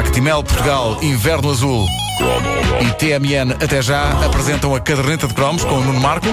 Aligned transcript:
Actimel 0.00 0.42
Portugal 0.42 0.96
Inverno 1.02 1.50
Azul 1.50 1.86
e 2.80 2.90
TMN 2.94 3.52
até 3.62 3.82
já 3.82 4.08
apresentam 4.24 4.74
a 4.74 4.80
caderneta 4.80 5.28
de 5.28 5.34
cromos 5.34 5.62
com 5.62 5.74
o 5.74 5.84
Nuno 5.84 6.00
Marco. 6.00 6.26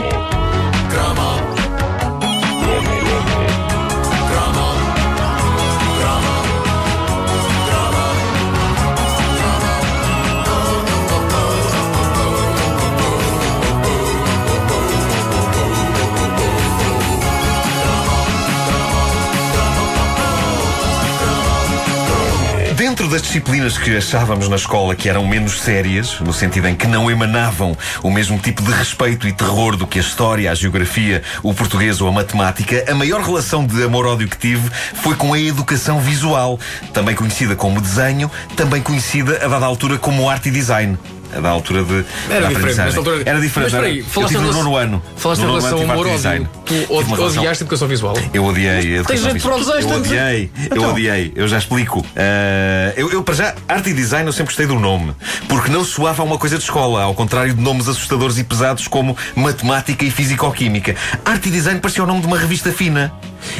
Das 23.17 23.23
disciplinas 23.23 23.79
que 23.79 23.97
achávamos 23.97 24.47
na 24.47 24.57
escola 24.57 24.95
que 24.95 25.09
eram 25.09 25.25
menos 25.25 25.59
sérias, 25.59 26.19
no 26.19 26.31
sentido 26.31 26.67
em 26.67 26.75
que 26.75 26.85
não 26.85 27.09
emanavam 27.09 27.75
o 28.03 28.11
mesmo 28.11 28.37
tipo 28.37 28.61
de 28.61 28.71
respeito 28.71 29.27
e 29.27 29.33
terror 29.33 29.75
do 29.75 29.87
que 29.87 29.97
a 29.97 30.01
história, 30.03 30.51
a 30.51 30.53
geografia, 30.53 31.23
o 31.41 31.51
português 31.51 31.99
ou 31.99 32.09
a 32.09 32.11
matemática, 32.11 32.85
a 32.87 32.93
maior 32.93 33.21
relação 33.21 33.65
de 33.65 33.83
amor-ódio 33.83 34.27
que 34.27 34.37
tive 34.37 34.69
foi 34.93 35.15
com 35.15 35.33
a 35.33 35.39
educação 35.39 35.99
visual, 35.99 36.59
também 36.93 37.15
conhecida 37.15 37.55
como 37.55 37.81
desenho, 37.81 38.29
também 38.55 38.83
conhecida 38.83 39.43
a 39.43 39.47
dada 39.47 39.65
altura 39.65 39.97
como 39.97 40.29
arte 40.29 40.49
e 40.49 40.51
design 40.51 40.95
da 41.41 41.49
altura 41.49 41.83
de. 41.83 42.05
Era 42.29 42.47
diferente, 42.47 42.77
nesta 42.77 42.99
altura. 42.99 43.21
Era 43.25 43.39
diferente. 43.39 43.71
Mas 43.71 43.81
peraí, 43.81 44.03
falaste 44.03 44.33
eu 44.35 44.41
tive 44.41 44.51
no 44.51 44.57
nono 44.63 44.75
ano. 44.75 45.03
Falaste 45.15 45.41
no 45.41 45.47
relação 45.47 45.81
amor-ódio. 45.81 46.13
design. 46.13 46.49
Tu 46.65 46.73
relação- 46.73 47.25
odiaste 47.25 47.63
a 47.63 47.65
educação 47.65 47.87
visual? 47.87 48.17
Eu 48.33 48.45
odiei 48.45 48.69
a 48.69 48.81
educação 48.99 49.23
jeito 49.31 49.41
para 49.41 49.55
os 49.55 49.67
Eu 49.67 49.89
odiei, 49.89 50.51
eu 50.69 50.77
Então. 50.77 50.91
odiei, 50.91 51.33
eu 51.35 51.47
já 51.47 51.57
explico. 51.57 52.05
Ah, 52.15 52.93
eu, 52.95 53.11
eu, 53.11 53.23
para 53.23 53.35
já, 53.35 53.55
arte 53.67 53.89
e 53.89 53.93
design, 53.93 54.25
eu 54.27 54.33
sempre 54.33 54.47
gostei 54.53 54.65
do 54.65 54.75
nome, 54.79 55.13
porque 55.47 55.69
não 55.71 55.83
soava 55.83 56.21
a 56.21 56.25
uma 56.25 56.37
coisa 56.37 56.57
de 56.57 56.63
escola, 56.63 57.03
ao 57.03 57.13
contrário 57.13 57.53
de 57.53 57.61
nomes 57.61 57.87
assustadores 57.87 58.37
e 58.37 58.43
pesados 58.43 58.87
como 58.87 59.15
matemática 59.35 60.03
e 60.05 60.11
fisicoquímica. 60.11 60.95
Arte 61.25 61.49
e 61.49 61.51
design 61.51 61.79
parecia 61.79 62.03
o 62.03 62.07
nome 62.07 62.21
de 62.21 62.27
uma 62.27 62.37
revista 62.37 62.71
fina. 62.71 63.11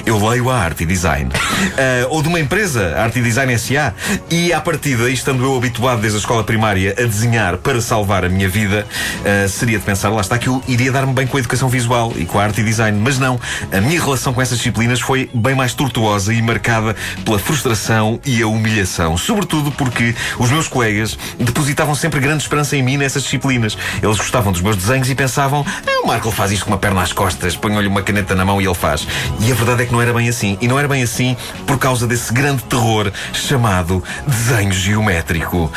Eu 0.06 0.18
leio 0.28 0.50
a 0.50 0.58
arte 0.58 0.84
e 0.84 0.86
design. 0.86 1.30
Ah, 1.78 2.08
ou 2.10 2.22
de 2.22 2.28
uma 2.28 2.40
empresa, 2.40 2.96
Arte 2.98 3.20
e 3.20 3.22
Design 3.22 3.54
SA. 3.58 3.94
E 4.30 4.52
à 4.52 4.60
partida, 4.60 5.10
estando 5.10 5.44
eu 5.44 5.56
habituado 5.56 6.02
desde 6.02 6.18
a 6.18 6.20
escola 6.20 6.44
primária 6.44 6.94
a 6.98 7.04
desenhar 7.04 7.57
para 7.58 7.82
salvar 7.82 8.24
a 8.24 8.30
minha 8.30 8.48
vida, 8.48 8.86
ah, 9.26 9.48
seria 9.48 9.80
de 9.80 9.86
pensar, 9.86 10.10
lá 10.10 10.22
está, 10.22 10.38
que 10.38 10.48
eu 10.48 10.62
iria 10.68 10.92
dar-me 10.92 11.14
bem 11.14 11.28
com 11.28 11.38
a 11.38 11.40
educação 11.40 11.70
visual 11.70 12.14
e 12.16 12.26
com 12.26 12.40
a 12.40 12.44
arte 12.44 12.62
e 12.62 12.64
design. 12.64 13.00
Mas 13.00 13.20
não. 13.20 13.40
A 13.72 13.82
minha 13.82 14.02
relação 14.02 14.34
com 14.34 14.42
essas 14.42 14.58
disciplinas 14.58 15.00
foi 15.00 15.30
bem 15.34 15.56
mais 15.56 15.74
tortuosa 15.74 16.34
e 16.34 16.42
marcada 16.42 16.96
pela 17.24 17.40
frustração 17.40 18.20
e 18.26 18.42
a 18.42 18.48
humilhação. 18.48 19.18
Sobretudo 19.18 19.72
porque 19.72 20.16
os 20.38 20.50
meus 20.50 20.68
colegas 20.68 21.18
depositavam 21.40 21.96
sempre 21.96 22.20
grande 22.20 22.44
esperança 22.44 22.76
em 22.76 22.84
mim 22.84 22.98
nessas 22.98 23.24
disciplinas. 23.24 23.78
Eles 24.02 24.18
gostavam 24.18 24.52
dos 24.52 24.62
meus 24.62 24.78
desenhos 24.78 25.10
e 25.10 25.16
pensavam: 25.16 25.66
ah, 25.86 26.04
o 26.04 26.08
Marco 26.08 26.32
faz 26.32 26.52
isto 26.52 26.66
com 26.66 26.72
uma 26.72 26.78
perna 26.78 27.02
às 27.02 27.14
costas, 27.14 27.56
ponham-lhe 27.56 27.88
uma 27.88 28.02
caneta 28.02 28.36
na 28.36 28.46
mão 28.46 28.62
e 28.62 28.66
ele 28.66 28.76
faz. 28.76 29.08
E 29.40 29.52
a 29.52 29.56
verdade 29.56 29.84
é 29.84 29.86
que 29.86 29.92
não 29.92 30.02
era 30.02 30.14
bem 30.14 30.30
assim. 30.30 30.58
E 30.62 30.68
não 30.68 30.78
era 30.78 30.88
bem 30.88 31.04
assim 31.04 31.36
por 31.66 31.78
causa 31.78 32.08
desse 32.08 32.34
grande 32.34 32.64
terror 32.64 33.12
chamado 33.34 34.04
desenho 34.28 34.72
geométrico. 34.72 35.72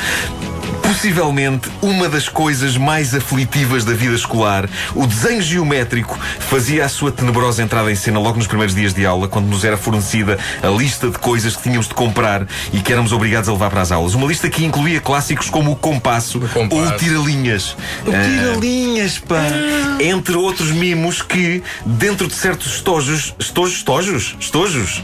Possivelmente 1.00 1.70
uma 1.80 2.10
das 2.10 2.28
coisas 2.28 2.76
mais 2.76 3.14
aflitivas 3.14 3.86
da 3.86 3.94
vida 3.94 4.14
escolar, 4.14 4.68
o 4.94 5.06
desenho 5.06 5.40
geométrico 5.40 6.18
fazia 6.40 6.84
a 6.84 6.90
sua 6.90 7.10
tenebrosa 7.10 7.62
entrada 7.62 7.90
em 7.90 7.94
cena 7.94 8.20
logo 8.20 8.36
nos 8.36 8.46
primeiros 8.46 8.74
dias 8.74 8.92
de 8.92 9.06
aula, 9.06 9.26
quando 9.26 9.46
nos 9.46 9.64
era 9.64 9.78
fornecida 9.78 10.38
a 10.62 10.66
lista 10.66 11.08
de 11.08 11.18
coisas 11.18 11.56
que 11.56 11.62
tínhamos 11.62 11.88
de 11.88 11.94
comprar 11.94 12.46
e 12.70 12.80
que 12.80 12.92
éramos 12.92 13.12
obrigados 13.12 13.48
a 13.48 13.52
levar 13.52 13.70
para 13.70 13.80
as 13.80 13.90
aulas. 13.90 14.12
Uma 14.12 14.26
lista 14.26 14.50
que 14.50 14.62
incluía 14.62 15.00
clássicos 15.00 15.48
como 15.48 15.72
o 15.72 15.76
compasso 15.76 16.38
compasso. 16.38 16.90
ou 16.90 16.94
o 16.94 16.98
tira-linhas. 16.98 17.74
O 18.04 18.10
tira-linhas, 18.10 19.18
pá! 19.18 19.42
Entre 20.00 20.36
outros 20.36 20.70
mimos 20.70 21.22
que, 21.22 21.62
dentro 21.86 22.28
de 22.28 22.34
certos 22.34 22.74
estojos. 22.74 23.34
Estojos? 23.38 23.72
Estojos? 23.78 24.36
Estojos? 24.38 25.02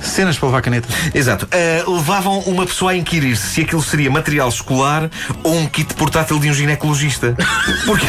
Cenas 0.00 0.38
para 0.38 0.48
levar 0.48 0.62
caneta. 0.62 0.88
Exato. 1.14 1.46
Uh, 1.86 1.96
levavam 1.96 2.40
uma 2.40 2.66
pessoa 2.66 2.92
a 2.92 2.96
inquirir-se 2.96 3.46
se 3.46 3.60
aquilo 3.62 3.82
seria 3.82 4.10
material 4.10 4.48
escolar 4.48 5.10
ou 5.42 5.56
um 5.56 5.66
kit 5.66 5.94
portátil 5.94 6.38
de 6.38 6.50
um 6.50 6.54
ginecologista. 6.54 7.34
Porque 7.86 8.06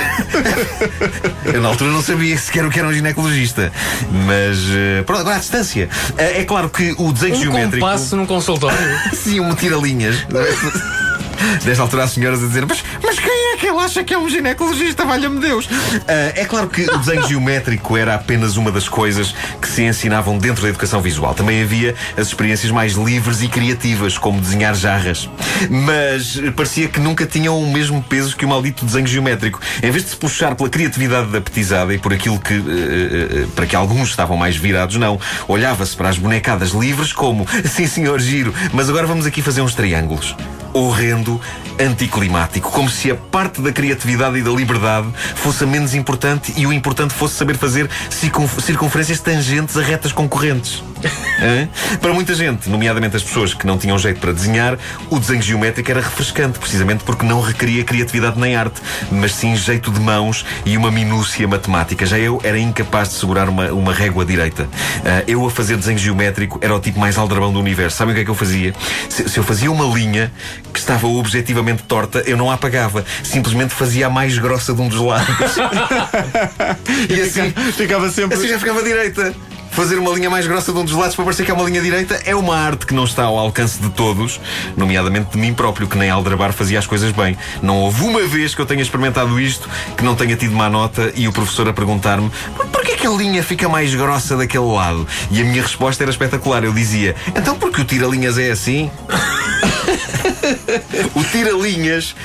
eu 1.46 1.62
na 1.62 1.70
altura 1.70 1.92
não 1.92 2.02
sabia 2.02 2.38
sequer 2.38 2.66
o 2.66 2.70
que 2.70 2.80
era 2.80 2.88
um 2.88 2.94
ginecologista. 2.94 3.72
Mas 4.26 4.60
uh, 4.60 5.04
pronto, 5.06 5.22
agora 5.22 5.36
à 5.38 5.40
distância. 5.40 5.90
Uh, 6.12 6.16
é 6.18 6.44
claro 6.44 6.70
que 6.70 6.94
o 6.98 7.12
desenho 7.12 7.36
Um 7.36 7.42
geométrico. 7.42 7.86
compasso 7.86 8.16
num 8.16 8.26
consultório. 8.26 8.78
Sim, 9.14 9.40
um 9.40 9.54
tira-linhas. 9.56 10.16
Desta 11.64 11.84
altura 11.84 12.04
há 12.04 12.08
senhoras 12.08 12.44
a 12.44 12.48
dizer: 12.48 12.66
mas, 12.66 12.84
mas 13.04 13.20
quem 13.20 13.54
é 13.54 13.58
que 13.58 13.68
ele 13.68 13.80
acha 13.80 14.04
que 14.04 14.14
é 14.14 14.18
um 14.18 14.30
ginecologista? 14.30 15.06
Valha-me 15.06 15.40
Deus! 15.40 15.68
Ah, 16.08 16.34
é 16.36 16.46
claro 16.46 16.68
que 16.68 16.84
o 16.84 16.98
desenho 16.98 17.28
geométrico 17.28 17.98
era 17.98 18.16
apenas 18.16 18.58
uma 18.58 18.72
das 18.72 18.88
coisas 18.88 19.34
que 19.62 19.68
se 19.68 19.84
ensinavam 19.84 20.38
dentro 20.38 20.64
da 20.64 20.70
educação 20.70 21.02
visual. 21.02 21.34
Também 21.34 21.62
havia 21.62 21.96
as 22.18 22.28
experiências 22.28 22.72
mais 22.72 22.94
livres 22.94 23.42
e 23.42 23.48
criativas, 23.48 24.18
como 24.18 24.40
desenhar 24.40 24.76
jarras. 24.76 25.30
Mas 25.70 26.40
parecia 26.56 26.88
que 26.88 27.00
nunca 27.00 27.26
tinham 27.26 27.62
o 27.62 27.72
mesmo 27.72 28.02
peso 28.04 28.36
que 28.36 28.46
o 28.46 28.50
maldito 28.50 28.86
desenho 28.86 29.08
geométrico. 29.08 29.60
Em 29.82 29.92
vez 29.92 30.04
de 30.04 30.12
se 30.12 30.16
puxar 30.16 30.56
pela 30.56 30.70
criatividade 30.70 31.32
da 31.32 31.42
petizada 31.42 31.94
e 31.94 31.98
por 31.98 32.14
aquilo 32.14 32.40
que. 32.40 32.54
eh, 32.54 33.44
eh, 33.44 33.48
para 33.56 33.66
que 33.66 33.76
alguns 33.76 34.10
estavam 34.10 34.38
mais 34.38 34.56
virados, 34.56 34.96
não. 34.98 35.20
Olhava-se 35.48 35.96
para 35.96 36.10
as 36.10 36.18
bonecadas 36.18 36.72
livres 36.72 37.14
como: 37.14 37.48
sim, 37.66 37.88
senhor, 37.88 38.20
giro, 38.20 38.54
mas 38.74 38.90
agora 38.90 39.08
vamos 39.08 39.26
aqui 39.26 39.42
fazer 39.42 39.62
uns 39.62 39.74
triângulos 39.74 40.36
horrendo, 40.78 41.40
anticlimático, 41.80 42.72
como 42.72 42.90
se 42.90 43.12
a 43.12 43.16
parte 43.16 43.62
da 43.62 43.72
criatividade 43.72 44.38
e 44.38 44.42
da 44.42 44.52
liberdade 44.52 45.08
fosse 45.36 45.64
a 45.64 45.68
menos 45.68 45.94
importante 45.94 46.54
e 46.58 46.66
o 46.66 46.74
importante 46.74 47.14
fosse 47.14 47.36
saber 47.36 47.56
fazer 47.58 47.90
circun- 48.10 48.48
circunferências 48.48 49.20
tangentes 49.20 49.78
a 49.78 49.82
retas 49.82 50.12
concorrentes. 50.12 50.84
Para 52.02 52.14
muita 52.14 52.34
gente, 52.34 52.70
nomeadamente 52.70 53.16
as 53.16 53.24
pessoas 53.24 53.54
que 53.54 53.68
não 53.68 53.78
tinham 53.78 53.98
jeito 54.00 54.20
para 54.20 54.32
desenhar, 54.34 54.78
o 55.10 55.20
desenho 55.20 55.42
geométrico 55.42 55.92
era 55.92 56.02
refrescante, 56.02 56.58
precisamente 56.58 57.04
porque 57.04 57.24
não 57.26 57.40
requeria 57.40 57.84
criatividade 57.84 58.40
nem 58.40 58.56
arte, 58.56 58.82
mas 59.12 59.34
sim 59.34 59.56
jeito 59.56 59.92
de 59.92 60.00
mãos 60.00 60.46
e 60.66 60.76
uma 60.76 60.90
minúcia 60.90 61.48
matemática. 61.48 62.06
Já 62.06 62.18
eu 62.18 62.42
era 62.44 62.58
incapaz 62.58 63.10
de 63.10 63.16
segurar 63.16 63.48
uma, 63.48 63.72
uma 63.72 63.94
régua 63.94 64.26
direita. 64.26 64.68
Ah, 65.06 65.24
eu 65.28 65.46
a 65.46 65.52
fazer 65.52 65.78
desenho 65.78 66.00
geométrico 66.00 66.58
era 66.62 66.76
o 66.76 66.80
tipo 66.80 67.00
mais 67.00 67.18
aldrabão 67.18 67.54
do 67.54 67.60
universo. 67.60 67.98
Sabem 67.98 68.14
o 68.14 68.16
que 68.16 68.22
é 68.22 68.26
que 68.26 68.32
eu 68.32 68.36
fazia? 68.36 68.74
Se, 69.08 69.30
se 69.30 69.38
eu 69.38 69.44
fazia 69.44 69.72
uma 69.72 69.86
linha 69.86 70.32
que 70.78 70.82
estava 70.82 71.08
objetivamente 71.08 71.82
torta, 71.84 72.24
eu 72.28 72.38
não 72.38 72.52
a 72.52 72.54
apagava. 72.54 73.04
Simplesmente 73.24 73.74
fazia 73.74 74.06
a 74.06 74.10
mais 74.12 74.38
grossa 74.38 74.74
de 74.76 74.82
um 74.82 74.88
dos 74.88 75.00
lados. 75.00 75.28
e 77.10 77.20
assim, 77.22 77.52
Ficava 77.76 78.10
sempre. 78.12 78.38
assim 78.38 78.48
já 78.48 78.60
ficava 78.60 78.84
direita. 78.84 79.34
Fazer 79.72 79.98
uma 79.98 80.12
linha 80.12 80.30
mais 80.30 80.46
grossa 80.48 80.72
de 80.72 80.78
um 80.80 80.86
dos 80.86 80.94
lados 80.94 81.16
para 81.16 81.24
parecer 81.26 81.46
que 81.46 81.52
é 81.52 81.54
uma 81.54 81.64
linha 81.64 81.82
direita 81.82 82.20
é 82.26 82.36
uma 82.36 82.56
arte 82.58 82.86
que 82.88 82.96
não 82.96 83.04
está 83.04 83.24
ao 83.26 83.38
alcance 83.38 83.80
de 83.80 83.90
todos, 83.90 84.40
nomeadamente 84.76 85.32
de 85.32 85.38
mim 85.38 85.54
próprio, 85.54 85.88
que 85.88 85.96
nem 85.98 86.10
Aldrabar 86.10 86.52
fazia 86.52 86.80
as 86.80 86.88
coisas 86.88 87.12
bem. 87.12 87.38
Não 87.62 87.78
houve 87.82 88.04
uma 88.04 88.22
vez 88.26 88.56
que 88.56 88.62
eu 88.62 88.66
tenha 88.66 88.82
experimentado 88.82 89.40
isto 89.40 89.70
que 89.96 90.04
não 90.04 90.16
tenha 90.16 90.36
tido 90.36 90.54
má 90.56 90.68
nota 90.68 91.12
e 91.16 91.28
o 91.28 91.32
professor 91.34 91.68
a 91.68 91.74
perguntar-me 91.74 92.32
"Mas 92.58 92.70
porquê 92.70 92.96
que 92.96 93.06
a 93.06 93.12
linha 93.12 93.44
fica 93.44 93.70
mais 93.70 93.94
grossa 93.94 94.36
daquele 94.36 94.66
lado? 94.66 95.08
E 95.30 95.42
a 95.42 95.44
minha 95.44 95.62
resposta 95.62 96.04
era 96.04 96.10
espetacular. 96.12 96.64
Eu 96.64 96.74
dizia, 96.74 97.16
então 97.36 97.56
porque 97.56 97.82
o 97.82 97.86
tira-linhas 97.86 98.38
é 98.40 98.50
assim? 98.50 98.90
O 101.16 101.24
tira-linhas, 101.32 102.16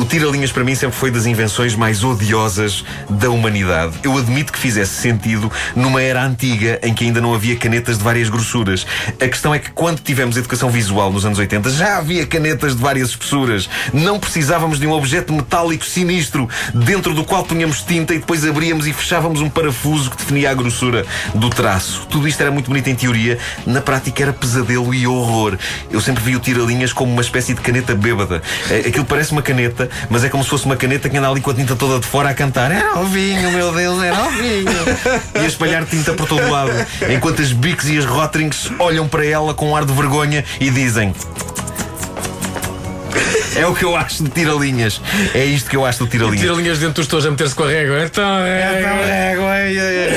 o 0.00 0.04
tira-linhas 0.06 0.50
para 0.50 0.64
mim 0.64 0.74
sempre 0.74 0.96
foi 0.96 1.10
das 1.10 1.26
invenções 1.26 1.74
mais 1.74 2.02
odiosas 2.02 2.82
da 3.10 3.28
humanidade. 3.28 3.98
Eu 4.02 4.16
admito 4.16 4.50
que 4.50 4.58
fizesse 4.58 4.94
sentido 4.94 5.52
numa 5.76 6.00
era 6.00 6.24
antiga 6.24 6.80
em 6.82 6.94
que 6.94 7.04
ainda 7.04 7.20
não 7.20 7.34
havia 7.34 7.54
canetas 7.54 7.98
de 7.98 8.04
várias 8.04 8.30
grossuras. 8.30 8.86
A 9.20 9.28
questão 9.28 9.54
é 9.54 9.58
que 9.58 9.70
quando 9.72 10.00
tivemos 10.00 10.38
educação 10.38 10.70
visual 10.70 11.12
nos 11.12 11.26
anos 11.26 11.38
80 11.38 11.68
já 11.68 11.98
havia 11.98 12.24
canetas 12.26 12.74
de 12.74 12.80
várias 12.80 13.10
espessuras. 13.10 13.68
Não 13.92 14.18
precisávamos 14.18 14.80
de 14.80 14.86
um 14.86 14.92
objeto 14.92 15.34
metálico 15.34 15.84
sinistro 15.84 16.48
dentro 16.72 17.12
do 17.12 17.22
qual 17.22 17.44
punhamos 17.44 17.82
tinta 17.82 18.14
e 18.14 18.20
depois 18.20 18.42
abríamos 18.46 18.86
e 18.86 18.94
fechávamos 18.94 19.42
um 19.42 19.50
parafuso 19.50 20.10
que 20.10 20.16
definia 20.16 20.50
a 20.50 20.54
grossura 20.54 21.04
do 21.34 21.50
traço. 21.50 22.06
Tudo 22.08 22.26
isto 22.26 22.40
era 22.40 22.50
muito 22.50 22.68
bonito 22.68 22.88
em 22.88 22.94
teoria, 22.94 23.38
na 23.66 23.82
prática 23.82 24.22
era 24.22 24.32
pesadelo 24.32 24.94
e 24.94 25.06
horror. 25.06 25.58
Eu 25.90 26.00
sempre 26.00 26.24
vi 26.24 26.36
o 26.36 26.40
tira-linhas 26.40 26.90
como 26.90 27.12
uma 27.12 27.22
espécie 27.22 27.52
de 27.52 27.60
caneta 27.60 27.94
bêbada. 27.94 28.42
Aquilo 28.86 29.04
parece 29.04 29.32
uma 29.32 29.42
caneta, 29.42 29.89
mas 30.08 30.24
é 30.24 30.28
como 30.28 30.42
se 30.42 30.50
fosse 30.50 30.66
uma 30.66 30.76
caneta 30.76 31.08
que 31.08 31.16
anda 31.16 31.28
ali 31.28 31.40
com 31.40 31.50
a 31.50 31.54
tinta 31.54 31.76
toda 31.76 32.00
de 32.00 32.06
fora 32.06 32.30
a 32.30 32.34
cantar. 32.34 32.70
Era 32.70 32.98
o 32.98 33.06
vinho, 33.06 33.50
meu 33.52 33.72
Deus, 33.72 34.02
era 34.02 34.24
o 34.24 34.30
vinho. 34.30 34.70
E 35.34 35.38
a 35.38 35.46
espalhar 35.46 35.84
tinta 35.84 36.12
por 36.14 36.26
todo 36.26 36.50
lado. 36.50 36.72
Enquanto 37.12 37.42
as 37.42 37.52
Bics 37.52 37.88
e 37.88 37.98
as 37.98 38.04
Rotrings 38.04 38.70
olham 38.78 39.08
para 39.08 39.24
ela 39.24 39.54
com 39.54 39.70
um 39.70 39.76
ar 39.76 39.84
de 39.84 39.92
vergonha 39.92 40.44
e 40.58 40.70
dizem. 40.70 41.14
É 43.56 43.66
o 43.66 43.74
que 43.74 43.84
eu 43.84 43.96
acho 43.96 44.22
de 44.24 44.30
tiralinhas. 44.30 45.00
É 45.34 45.44
isto 45.44 45.68
que 45.68 45.76
eu 45.76 45.84
acho 45.84 46.04
de 46.04 46.10
tiralinhas. 46.10 46.40
Tiralinhas 46.40 46.78
dentro 46.78 46.94
dos 46.94 47.06
tojos 47.06 47.26
a 47.26 47.30
meter-se 47.30 47.54
com 47.54 47.64
a 47.64 47.68
régua. 47.68 48.04
Então, 48.04 48.38
é. 48.40 49.34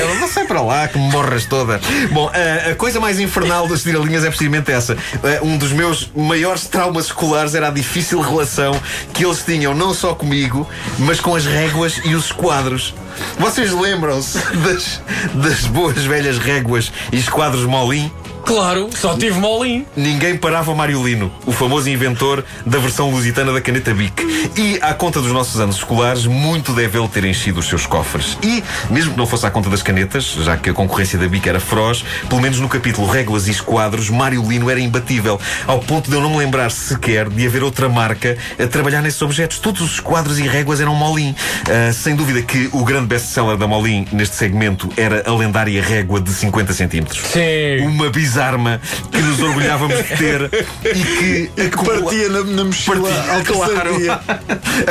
Eu 0.00 0.14
não 0.16 0.28
sei 0.28 0.44
para 0.44 0.60
lá 0.60 0.88
que 0.88 0.98
me 0.98 1.10
morras 1.10 1.44
toda. 1.46 1.80
Bom, 2.12 2.30
a, 2.70 2.74
coisa 2.74 3.00
mais 3.00 3.18
infernal 3.18 3.66
das 3.66 3.82
tiralinhas 3.82 4.24
é 4.24 4.28
precisamente 4.28 4.70
essa. 4.70 4.96
Eh, 5.22 5.40
Um 5.42 5.56
dos 5.56 5.72
meus 5.72 6.10
maiores 6.14 6.66
traumas 6.66 7.06
escolares 7.06 7.54
era 7.54 7.68
a 7.68 7.70
difícil 7.70 8.20
relação 8.20 8.80
que 9.12 9.24
eles 9.24 9.42
tinham 9.44 9.74
não 9.74 9.92
só 9.94 10.14
comigo, 10.14 10.68
mas 10.98 11.20
com 11.20 11.34
as 11.34 11.44
réguas 11.44 12.00
e 12.04 12.14
os 12.14 12.26
esquadros. 12.26 12.94
Vocês 13.38 13.72
lembram-se 13.72 14.38
das, 14.56 15.00
das 15.34 15.66
boas 15.66 16.04
velhas 16.04 16.38
réguas 16.38 16.92
e 17.12 17.16
esquadros 17.16 17.64
Molin? 17.64 18.10
Claro, 18.44 18.90
só 18.94 19.16
tive 19.16 19.38
molim. 19.38 19.86
Ninguém 19.96 20.36
parava 20.36 20.74
Mariolino, 20.74 21.32
o 21.46 21.52
famoso 21.52 21.88
inventor 21.88 22.44
da 22.66 22.78
versão 22.78 23.10
lusitana 23.10 23.52
da 23.52 23.60
caneta 23.60 23.94
Bic. 23.94 24.22
E, 24.56 24.78
à 24.82 24.92
conta 24.92 25.20
dos 25.20 25.32
nossos 25.32 25.60
anos 25.60 25.76
escolares, 25.76 26.26
muito 26.26 26.72
deve 26.72 26.98
ele 26.98 27.08
ter 27.08 27.24
enchido 27.24 27.60
os 27.60 27.68
seus 27.68 27.86
cofres. 27.86 28.36
E, 28.42 28.62
mesmo 28.90 29.12
que 29.12 29.18
não 29.18 29.26
fosse 29.26 29.46
à 29.46 29.50
conta 29.50 29.70
das 29.70 29.82
canetas, 29.82 30.24
já 30.24 30.56
que 30.56 30.70
a 30.70 30.74
concorrência 30.74 31.18
da 31.18 31.26
Bic 31.26 31.48
era 31.48 31.58
feroz, 31.58 32.04
pelo 32.28 32.40
menos 32.40 32.60
no 32.60 32.68
capítulo 32.68 33.06
Réguas 33.06 33.48
e 33.48 33.50
Esquadros, 33.50 34.10
Mariolino 34.10 34.70
era 34.70 34.80
imbatível, 34.80 35.40
ao 35.66 35.80
ponto 35.80 36.10
de 36.10 36.16
eu 36.16 36.20
não 36.20 36.30
me 36.30 36.38
lembrar 36.38 36.70
sequer 36.70 37.28
de 37.28 37.46
haver 37.46 37.62
outra 37.62 37.88
marca 37.88 38.36
a 38.58 38.66
trabalhar 38.66 39.00
nesses 39.00 39.20
objetos. 39.22 39.58
Todos 39.58 39.80
os 39.80 39.94
esquadros 39.94 40.38
e 40.38 40.46
réguas 40.46 40.80
eram 40.80 40.94
Molin. 40.94 41.34
Ah, 41.68 41.92
sem 41.92 42.14
dúvida 42.14 42.42
que 42.42 42.68
o 42.72 42.84
grande 42.84 43.06
best-seller 43.06 43.56
da 43.56 43.66
Molin 43.66 44.06
neste 44.12 44.36
segmento 44.36 44.88
era 44.96 45.28
a 45.28 45.34
lendária 45.34 45.82
régua 45.82 46.20
de 46.20 46.30
50 46.30 46.72
centímetros. 46.72 47.22
Sim. 47.26 47.86
Uma 47.86 48.10
bizarma 48.34 48.80
que 49.12 49.18
nos 49.22 49.38
orgulhávamos 49.40 49.96
de 49.96 50.16
ter 50.16 50.66
e 50.84 51.50
que, 51.54 51.60
acumula- 51.62 52.00
Partia 52.02 52.28
na, 52.28 52.42
na 52.42 52.64
mochila 52.64 53.08
Partia, 53.08 53.44
claro. 53.44 53.94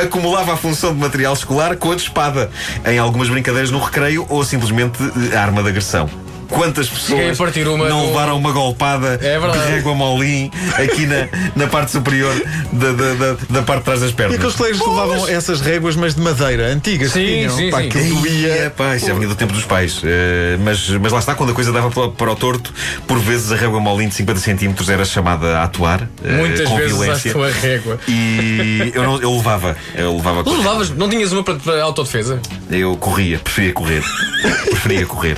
acumulava 0.02 0.54
a 0.54 0.56
função 0.56 0.94
de 0.94 1.00
material 1.00 1.34
escolar 1.34 1.76
com 1.76 1.92
a 1.92 1.94
de 1.94 2.02
espada 2.02 2.50
em 2.86 2.98
algumas 2.98 3.28
brincadeiras 3.28 3.70
no 3.70 3.78
recreio 3.78 4.24
ou 4.30 4.42
simplesmente 4.44 4.98
arma 5.36 5.62
de 5.62 5.68
agressão. 5.68 6.08
Quantas 6.48 6.88
pessoas 6.88 7.32
a 7.40 7.44
partir 7.44 7.66
uma 7.68 7.88
não 7.88 8.06
levaram 8.06 8.36
uma 8.38 8.52
golpada 8.52 9.18
É 9.22 9.38
de 9.38 9.58
régua 9.72 9.94
molim 9.94 10.50
aqui 10.74 11.06
na, 11.06 11.28
na 11.56 11.66
parte 11.66 11.92
superior 11.92 12.34
da, 12.72 12.92
da, 12.92 13.14
da, 13.14 13.36
da 13.50 13.62
parte 13.62 13.78
de 13.80 13.84
trás 13.84 14.00
das 14.00 14.10
E 14.10 14.14
pernas? 14.14 14.36
aqueles 14.36 14.54
colegas 14.56 14.80
que 14.80 14.88
levavam 14.88 15.28
essas 15.28 15.60
réguas, 15.60 15.96
mas 15.96 16.14
de 16.14 16.20
madeira, 16.20 16.66
antigas, 16.68 17.12
que 17.12 17.18
Sim, 17.18 17.26
tinham. 17.26 17.56
sim, 17.56 17.70
pá, 17.70 17.82
sim. 17.82 17.88
que 17.88 17.98
doía. 17.98 18.72
pá, 18.76 18.96
isso 18.96 19.06
já 19.06 19.14
vinha 19.14 19.28
do 19.28 19.34
tempo 19.34 19.52
dos 19.52 19.64
pais. 19.64 20.00
Eh, 20.04 20.56
mas, 20.62 20.88
mas 20.90 21.12
lá 21.12 21.18
está, 21.18 21.34
quando 21.34 21.50
a 21.50 21.54
coisa 21.54 21.72
dava 21.72 21.90
para, 22.10 22.32
o 22.32 22.36
torto, 22.36 22.72
por 23.06 23.18
vezes 23.18 23.50
a 23.52 23.56
régua 23.56 23.80
molim 23.80 24.08
de 24.08 24.14
50 24.14 24.40
centímetros 24.40 24.88
era 24.88 25.04
chamada 25.04 25.58
a 25.58 25.64
atuar. 25.64 26.08
eh, 26.24 26.32
Muitas 26.36 26.68
com 26.68 26.76
vezes 26.76 26.92
violência. 26.92 27.30
à 27.30 27.34
tua 27.34 27.50
régua. 27.50 27.98
E 28.08 28.92
eu, 28.94 29.02
não, 29.02 29.20
eu 29.20 29.32
levava. 29.36 29.76
Eu 29.94 30.16
levava 30.16 30.42
levavas, 30.48 30.90
não 30.90 31.08
tinhas 31.08 31.32
uma 31.32 31.42
para, 31.42 31.54
para 31.56 31.82
autodefesa? 31.82 32.40
Eu 32.70 32.96
corria, 32.96 33.38
preferia 33.38 33.72
correr. 33.72 34.02
preferia 34.70 35.06
correr. 35.06 35.36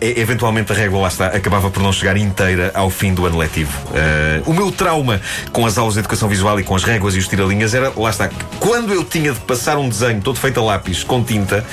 E- 0.00 0.20
eventualmente 0.20 0.72
a 0.72 0.74
régua 0.74 1.00
lá 1.00 1.08
está, 1.08 1.26
acabava 1.28 1.70
por 1.70 1.82
não 1.82 1.92
chegar 1.92 2.16
inteira 2.16 2.70
ao 2.74 2.90
fim 2.90 3.14
do 3.14 3.26
ano 3.26 3.38
letivo. 3.38 3.72
Ah, 3.94 4.42
o 4.46 4.52
meu 4.52 4.70
trauma 4.70 5.20
com 5.52 5.64
as 5.66 5.78
aulas 5.78 5.94
de 5.94 6.00
educação 6.00 6.28
visual 6.28 6.58
e 6.60 6.62
com 6.64 6.74
as 6.74 6.84
réguas 6.84 7.14
e 7.14 7.18
os 7.18 7.28
tiralinhas 7.28 7.74
era, 7.74 7.92
lá 7.96 8.10
está, 8.10 8.30
quando 8.58 8.92
eu 8.92 9.04
tinha 9.04 9.32
de 9.32 9.40
passar 9.40 9.78
um 9.78 9.88
desenho 9.88 10.20
todo 10.20 10.38
feito 10.38 10.60
a 10.60 10.62
lápis, 10.62 11.02
com 11.02 11.22
tinta, 11.22 11.64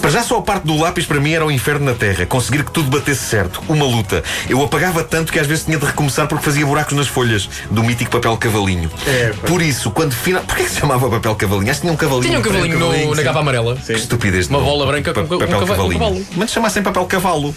para 0.00 0.10
já 0.10 0.22
só 0.22 0.38
a 0.38 0.42
parte 0.42 0.64
do 0.66 0.76
lápis 0.78 1.04
para 1.06 1.20
mim 1.20 1.32
era 1.32 1.44
o 1.44 1.50
inferno 1.50 1.84
na 1.86 1.94
terra. 1.94 2.26
Conseguir 2.26 2.64
que 2.64 2.70
tudo 2.72 2.90
batesse 2.90 3.22
certo. 3.24 3.60
Uma 3.68 3.84
luta. 3.84 4.22
Eu 4.48 4.62
apagava 4.62 5.02
tanto 5.04 5.32
que 5.32 5.38
às 5.38 5.46
vezes 5.46 5.64
tinha 5.64 5.78
de 5.78 5.84
recomeçar 5.86 6.26
porque 6.28 6.44
fazia 6.44 6.64
buracos 6.66 6.96
nas 6.96 7.06
folhas 7.06 7.48
do 7.70 7.82
mítico 7.82 8.10
papel 8.10 8.36
cavalinho. 8.36 8.90
É, 9.06 9.28
pá. 9.40 9.46
Por 9.48 9.62
isso, 9.62 9.90
quando 9.90 10.12
final. 10.12 10.42
Porquê 10.44 10.64
que 10.64 10.70
se 10.70 10.80
chamava 10.80 11.08
papel 11.10 11.34
cavalinho? 11.34 11.70
Acho 11.70 11.80
que 11.80 11.86
tinha 11.86 11.92
um 11.92 11.96
cavalinho. 11.96 12.26
Tinha 12.26 12.38
um 12.38 12.42
cavalinho 12.42 12.78
no- 12.78 12.86
cavalinho, 12.86 13.10
na 13.10 13.16
sim. 13.16 13.22
capa 13.24 13.38
amarela. 13.40 13.76
Que 13.76 13.92
estupidez. 13.92 14.46
de 14.48 14.54
Uma 14.54 14.60
bola 14.62 14.86
branca 14.86 15.12
com 15.14 15.24
Pa- 15.26 15.34
um 15.34 15.38
papel 15.38 15.48
cava- 15.48 15.64
um 15.64 15.66
cavalinho. 15.76 15.98
cavalo. 16.00 16.26
Mas 16.36 16.50
chamassem 16.52 16.82
papel 16.82 17.04
cavalo. 17.06 17.54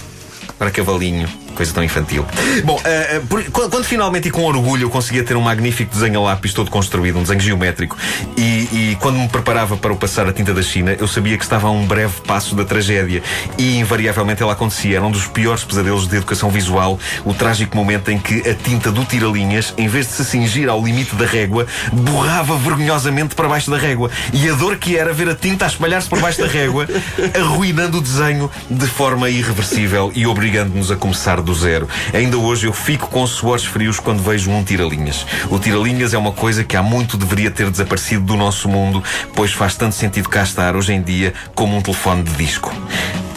Para 0.58 0.72
cavalinho. 0.72 1.28
Coisa 1.56 1.74
tão 1.74 1.84
infantil. 1.84 2.26
Bom, 2.64 2.80
ah, 2.84 3.22
por- 3.30 3.44
quando, 3.52 3.70
quando 3.72 3.84
finalmente 3.86 4.28
e 4.28 4.32
com 4.32 4.44
orgulho 4.44 4.84
eu 4.84 4.90
conseguia 4.90 5.24
ter 5.24 5.36
um 5.38 5.42
magnífico 5.42 5.92
desenho 5.94 6.20
a 6.20 6.24
lápis 6.24 6.54
todo 6.54 6.70
construído, 6.70 7.18
um 7.18 7.22
desenho 7.24 7.40
geométrico, 7.40 7.98
e, 8.38 8.42
e 8.42 8.98
quando 9.00 9.18
me 9.18 9.28
preparava 9.28 9.78
para 9.78 9.94
o 9.94 9.96
passar 9.96 10.28
a 10.28 10.34
tinta 10.34 10.54
da 10.54 10.62
China, 10.62 10.96
eu 11.00 11.08
sabia 11.08 11.38
que 11.38 11.44
estava 11.44 11.68
a 11.68 11.72
um 11.72 11.86
breve 11.86 12.14
passo 12.28 12.56
da 12.56 12.66
tragédia. 12.66 13.24
E 13.58 13.78
invariavelmente 13.78 14.44
ela 14.44 14.54
acontecia. 14.54 14.98
Era 14.98 15.06
um 15.06 15.12
dos 15.12 15.28
piores 15.28 15.64
pesadelos 15.64 16.08
de 16.08 16.16
educação 16.18 16.50
visual, 16.50 17.00
o 17.24 17.34
trágico 17.34 17.76
momento 17.76 18.10
em 18.12 18.20
que 18.20 18.48
a 18.50 18.54
tinta 18.54 18.92
do 18.92 19.06
tiralinhas, 19.06 19.74
em 19.78 19.88
vez 19.88 20.08
de 20.08 20.14
se 20.14 20.26
cingir 20.26 20.70
ao 20.70 20.84
limite 20.84 21.16
da 21.16 21.26
régua, 21.26 21.66
borrava 21.92 22.58
vergonhosamente 22.58 23.36
para 23.36 23.48
baixo 23.48 23.72
da 23.72 23.78
régua. 23.78 24.10
E 24.34 24.50
a 24.50 24.54
dor 24.54 24.78
que 24.78 24.98
era 24.98 25.14
ver 25.14 25.30
a 25.30 25.36
tinta 25.36 25.66
a 25.66 25.68
espalhar-se 25.68 26.10
por 26.10 26.20
baixo 26.20 26.42
da 26.42 26.48
régua, 26.48 26.88
arruinando 27.40 27.98
o 28.00 28.02
desenho 28.02 28.50
de 28.70 28.88
forma 28.88 29.30
irreversível 29.30 30.12
e 30.14 30.26
obrigando-nos 30.28 30.92
a 30.92 30.96
começar 30.96 31.42
do 31.46 31.54
zero. 31.54 31.88
Ainda 32.14 32.38
hoje 32.38 32.68
eu 32.68 32.74
fico 32.74 33.08
com 33.08 33.26
suores 33.26 33.64
frios 33.64 34.00
quando 34.00 34.22
vejo 34.22 34.52
um 34.52 34.64
tiralinhas. 34.64 35.26
O 35.50 35.60
tiralinhas 35.60 36.14
é 36.14 36.18
uma 36.18 36.32
coisa 36.32 36.64
que 36.64 36.76
há 36.76 36.84
muito 36.84 37.16
deveria 37.16 37.52
ter 37.52 37.70
desaparecido 37.70 38.26
do 38.26 38.36
nosso 38.36 38.68
mundo, 38.68 39.04
pois 39.34 39.54
faz 39.54 39.76
tanto 39.76 39.96
sentido 39.96 40.28
cá 40.28 40.44
estar 40.44 40.76
hoje 40.76 40.94
em 40.94 41.02
dia 41.02 41.34
como 41.54 41.78
um 41.78 41.82
telefone 41.82 42.24
de 42.24 42.32
disco. 42.32 42.74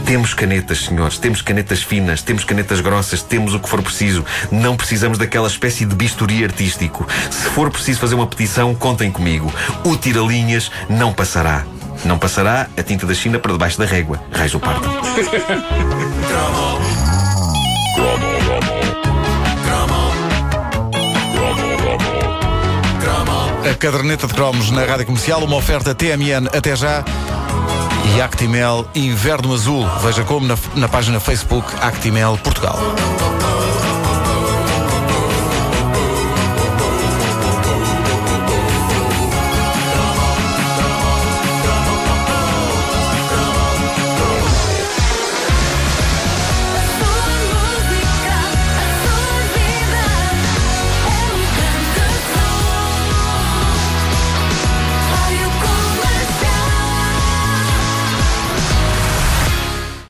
Temos 0.05 0.33
canetas, 0.33 0.87
senhores, 0.87 1.19
temos 1.19 1.43
canetas 1.43 1.83
finas, 1.83 2.23
temos 2.23 2.43
canetas 2.43 2.81
grossas, 2.81 3.23
temos 3.23 3.53
o 3.53 3.61
que 3.61 3.69
for 3.69 3.83
preciso. 3.83 4.25
Não 4.51 4.75
precisamos 4.75 5.19
daquela 5.19 5.47
espécie 5.47 5.85
de 5.85 5.95
bisturi 5.95 6.43
artístico. 6.43 7.07
Se 7.31 7.51
for 7.51 7.71
preciso 7.71 8.01
fazer 8.01 8.15
uma 8.15 8.27
petição, 8.27 8.75
contem 8.75 9.13
comigo. 9.13 9.53
O 9.85 9.97
tiralinhas 9.97 10.71
não 10.89 11.13
passará. 11.13 11.67
Não 12.07 12.19
passará 12.19 12.69
a 12.75 12.83
tinta 12.83 13.07
da 13.07 13.13
China 13.13 13.39
para 13.39 13.53
debaixo 13.53 13.79
da 13.79 13.85
régua. 13.85 14.19
Raios 14.33 14.55
o 14.55 14.61
parto. 14.61 14.89
A 23.71 23.75
caderneta 23.75 24.27
de 24.27 24.33
cromos 24.33 24.71
na 24.71 24.85
rádio 24.87 25.05
comercial, 25.05 25.45
uma 25.45 25.57
oferta 25.57 25.95
TMN 25.95 26.49
até 26.57 26.75
já 26.75 27.05
e 28.17 28.21
Actimel 28.21 28.89
Inverno 28.95 29.53
Azul. 29.53 29.87
Veja 30.03 30.25
como 30.25 30.47
na, 30.47 30.57
na 30.75 30.89
página 30.89 31.21
Facebook 31.21 31.71
Actimel 31.83 32.39
Portugal. 32.39 32.79